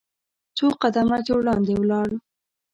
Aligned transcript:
څو 0.57 0.65
قدمه 0.81 1.17
چې 1.25 1.31
وړاندې 1.37 1.73
ولاړ. 1.77 2.09